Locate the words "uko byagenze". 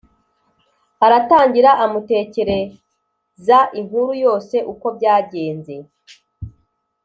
4.71-5.75